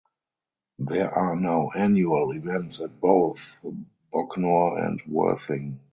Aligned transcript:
There 0.79 1.11
are 1.13 1.35
now 1.35 1.69
annual 1.77 2.31
events 2.31 2.79
at 2.81 2.99
both 2.99 3.55
Bognor 4.11 4.79
and 4.79 4.99
Worthing. 5.05 5.79